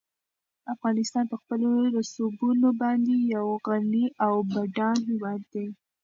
افغانستان 0.73 1.25
په 1.31 1.35
خپلو 1.41 1.69
رسوبونو 1.97 2.69
باندې 2.81 3.13
یو 3.35 3.47
غني 3.67 4.05
او 4.25 4.33
بډای 4.51 4.97
هېواد 5.09 5.41
دی. 5.53 5.67